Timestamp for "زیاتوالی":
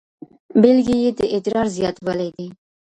1.77-2.29